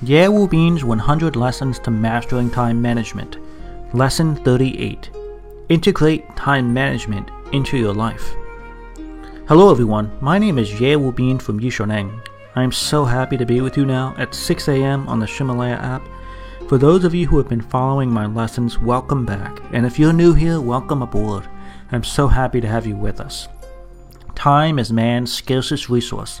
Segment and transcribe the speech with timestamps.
[0.00, 3.38] Ye Wu Bin's 100 Lessons to Mastering Time Management.
[3.92, 5.10] Lesson 38
[5.70, 8.36] Integrate Time Management into Your Life.
[9.48, 10.16] Hello, everyone.
[10.20, 12.24] My name is Wu Bin from Yishoneng.
[12.54, 15.08] I am so happy to be with you now at 6 a.m.
[15.08, 16.06] on the Ximalaya app.
[16.68, 19.60] For those of you who have been following my lessons, welcome back.
[19.72, 21.48] And if you're new here, welcome aboard.
[21.90, 23.48] I'm so happy to have you with us.
[24.36, 26.40] Time is man's scarcest resource.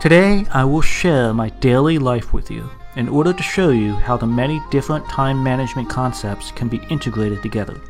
[0.00, 4.18] Today, I will share my daily life with you in order to show you how
[4.18, 7.80] the many different time management concepts can be integrated together.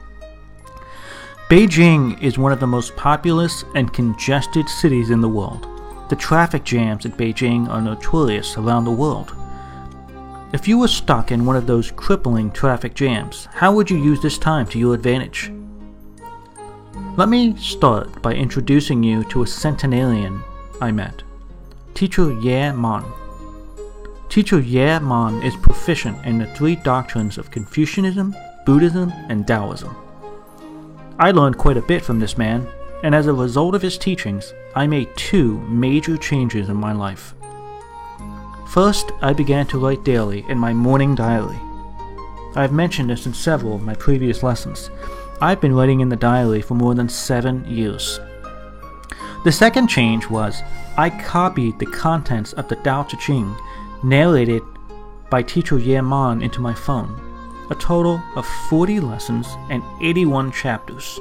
[1.50, 5.66] Beijing is one of the most populous and congested cities in the world.
[6.08, 9.34] The traffic jams in Beijing are notorious around the world.
[10.52, 14.22] If you were stuck in one of those crippling traffic jams, how would you use
[14.22, 15.52] this time to your advantage?
[17.16, 20.42] Let me start by introducing you to a centenarian
[20.80, 21.25] I met.
[21.96, 23.06] Teacher Ye Man.
[24.28, 29.96] Teacher Ye Man is proficient in the three doctrines of Confucianism, Buddhism, and Taoism.
[31.18, 32.68] I learned quite a bit from this man,
[33.02, 37.34] and as a result of his teachings, I made two major changes in my life.
[38.68, 41.58] First, I began to write daily in my morning diary.
[42.56, 44.90] I have mentioned this in several of my previous lessons.
[45.40, 48.20] I've been writing in the diary for more than seven years.
[49.44, 50.60] The second change was
[50.98, 53.54] I copied the contents of the Tao Te Ching,
[54.02, 54.62] narrated
[55.28, 57.20] by teacher Ye Man, into my phone,
[57.70, 61.20] a total of 40 lessons and 81 chapters.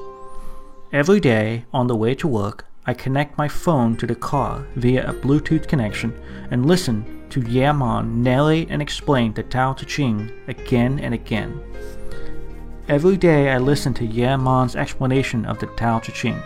[0.94, 5.10] Every day on the way to work, I connect my phone to the car via
[5.10, 6.18] a Bluetooth connection
[6.52, 11.60] and listen to Ye Man narrate and explain the Tao Te Ching again and again.
[12.88, 16.42] Every day I listen to Ye Man's explanation of the Tao Te Ching.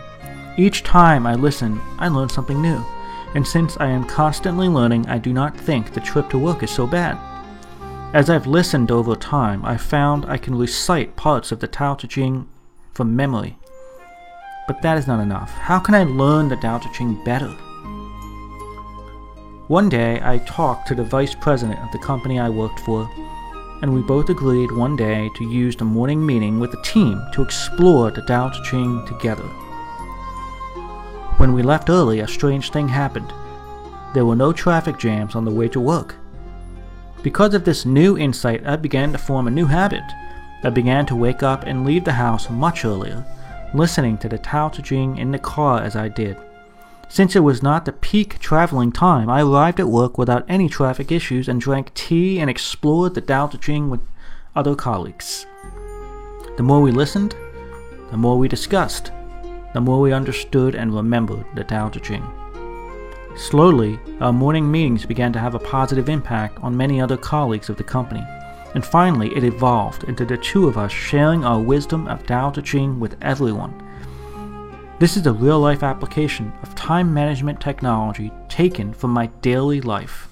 [0.56, 2.84] Each time I listen, I learn something new,
[3.34, 6.70] and since I am constantly learning, I do not think the trip to work is
[6.70, 7.18] so bad.
[8.12, 12.08] As I've listened over time, I've found I can recite parts of the Tao Te
[12.08, 12.48] Ching
[12.92, 13.56] from memory.
[14.66, 15.52] But that is not enough.
[15.52, 17.50] How can I learn the Tao Te Ching better?
[19.68, 23.08] One day, I talked to the vice president of the company I worked for,
[23.82, 27.42] and we both agreed one day to use the morning meeting with the team to
[27.42, 29.48] explore the Tao Te Ching together.
[31.40, 33.32] When we left early, a strange thing happened.
[34.12, 36.16] There were no traffic jams on the way to work.
[37.22, 40.02] Because of this new insight, I began to form a new habit.
[40.62, 43.24] I began to wake up and leave the house much earlier,
[43.72, 46.36] listening to the Tao Te Ching in the car as I did.
[47.08, 51.10] Since it was not the peak traveling time, I arrived at work without any traffic
[51.10, 54.00] issues and drank tea and explored the Tao Te Ching with
[54.54, 55.46] other colleagues.
[56.58, 57.34] The more we listened,
[58.10, 59.10] the more we discussed,
[59.72, 62.24] the more we understood and remembered the Tao Te Ching.
[63.36, 67.76] Slowly, our morning meetings began to have a positive impact on many other colleagues of
[67.76, 68.24] the company,
[68.74, 72.62] and finally it evolved into the two of us sharing our wisdom of Tao Te
[72.62, 73.86] Ching with everyone.
[74.98, 80.28] This is a real life application of time management technology taken from my daily life.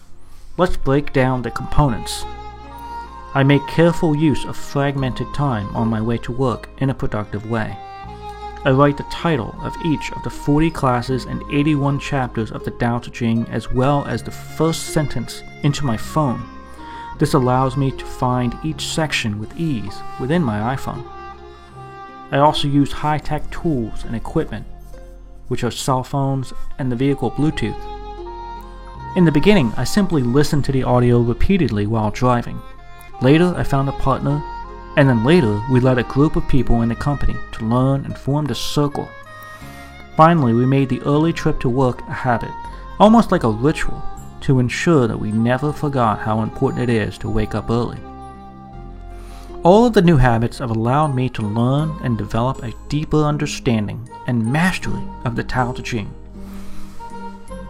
[0.56, 2.25] Let's break down the components.
[3.34, 7.49] I make careful use of fragmented time on my way to work in a productive
[7.49, 7.78] way.
[8.68, 12.70] I write the title of each of the 40 classes and 81 chapters of the
[12.72, 16.46] Tao Te Ching as well as the first sentence into my phone.
[17.18, 21.02] This allows me to find each section with ease within my iPhone.
[22.30, 24.66] I also use high tech tools and equipment,
[25.46, 29.16] which are cell phones and the vehicle Bluetooth.
[29.16, 32.60] In the beginning, I simply listened to the audio repeatedly while driving.
[33.22, 34.43] Later, I found a partner
[34.98, 38.18] and then later we led a group of people in the company to learn and
[38.18, 39.08] formed a circle.
[40.16, 42.50] Finally, we made the early trip to work a habit,
[42.98, 44.02] almost like a ritual,
[44.40, 47.98] to ensure that we never forgot how important it is to wake up early.
[49.62, 54.10] All of the new habits have allowed me to learn and develop a deeper understanding
[54.26, 56.12] and mastery of the Tao Te Ching.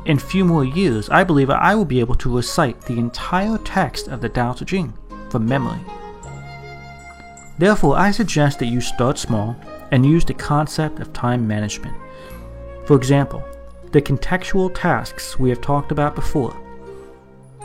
[0.06, 4.08] In few more years, I believe I will be able to recite the entire text
[4.08, 4.94] of the Tao Te Ching
[5.28, 5.80] from memory.
[7.58, 9.56] Therefore, I suggest that you start small
[9.90, 11.96] and use the concept of time management.
[12.86, 13.42] For example,
[13.92, 16.56] the contextual tasks we have talked about before.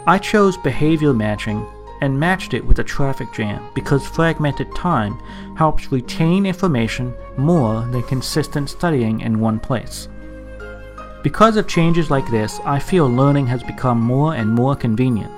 [0.08, 1.66] I chose behavior matching
[2.02, 5.14] and matched it with a traffic jam because fragmented time
[5.56, 10.10] helps retain information more than consistent studying in one place.
[11.24, 15.32] Because of changes like this, I feel learning has become more and more convenient.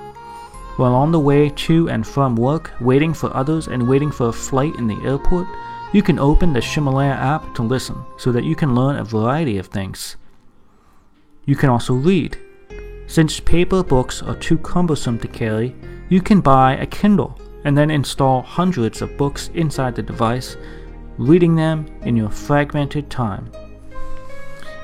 [0.76, 4.32] While on the way to and from work, waiting for others, and waiting for a
[4.32, 5.46] flight in the airport,
[5.92, 9.56] you can open the Ximalaya app to listen so that you can learn a variety
[9.56, 10.16] of things.
[11.46, 12.36] You can also read.
[13.06, 15.74] Since paper books are too cumbersome to carry,
[16.10, 20.58] you can buy a Kindle and then install hundreds of books inside the device,
[21.16, 23.50] reading them in your fragmented time.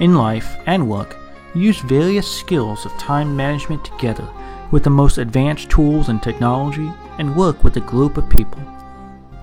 [0.00, 1.18] In life and work,
[1.54, 4.26] use various skills of time management together
[4.72, 8.60] with the most advanced tools and technology and work with a group of people.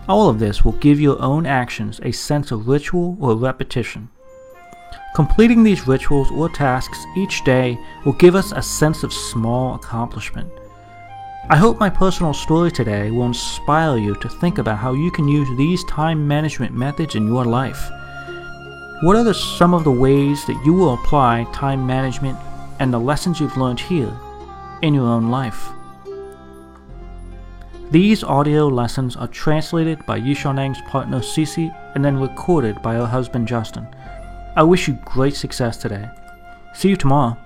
[0.09, 4.09] All of this will give your own actions a sense of ritual or repetition.
[5.15, 10.51] Completing these rituals or tasks each day will give us a sense of small accomplishment.
[11.51, 15.27] I hope my personal story today will inspire you to think about how you can
[15.27, 17.89] use these time management methods in your life.
[19.01, 22.37] What are the, some of the ways that you will apply time management
[22.79, 24.11] and the lessons you've learned here
[24.81, 25.69] in your own life?
[27.91, 33.47] These audio lessons are translated by Yishanang's partner Cece and then recorded by her husband
[33.47, 33.87] Justin.
[34.55, 36.07] I wish you great success today.
[36.73, 37.37] See you tomorrow.